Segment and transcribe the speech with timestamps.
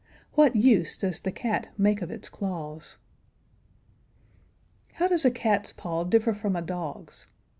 [0.33, 2.97] What use does the cat make of its claws?
[4.93, 7.27] How does a cat's paw differ from a dog's?